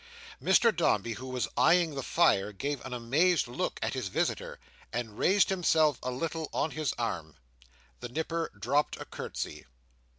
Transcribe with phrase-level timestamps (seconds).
[0.41, 4.59] Mr Dombey, who was eyeing the fire, gave an amazed look at his visitor,
[4.91, 7.35] and raised himself a little on his arm.
[7.99, 9.67] The Nipper dropped a curtsey.